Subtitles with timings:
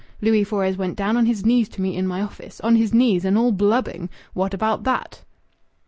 [0.19, 2.59] Louis Fores went down on his knees to me in my office.
[2.61, 4.09] On his knees, and all blubbing.
[4.33, 5.23] What about that?"